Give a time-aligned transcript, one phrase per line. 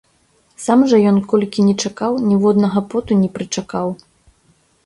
[0.63, 3.87] Сам жа ён, колькі ні чакаў, ніводнага поту не прычакаў.